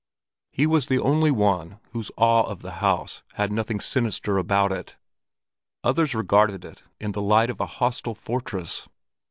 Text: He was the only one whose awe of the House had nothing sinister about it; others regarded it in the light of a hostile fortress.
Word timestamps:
He 0.49 0.65
was 0.65 0.87
the 0.87 0.97
only 0.97 1.29
one 1.29 1.79
whose 1.91 2.09
awe 2.17 2.41
of 2.49 2.63
the 2.63 2.77
House 2.81 3.21
had 3.35 3.51
nothing 3.51 3.79
sinister 3.79 4.39
about 4.39 4.71
it; 4.71 4.95
others 5.83 6.15
regarded 6.15 6.65
it 6.65 6.81
in 6.99 7.11
the 7.11 7.21
light 7.21 7.51
of 7.51 7.59
a 7.59 7.67
hostile 7.67 8.15
fortress. 8.15 8.87